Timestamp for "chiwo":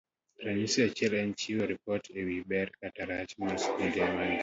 1.39-1.63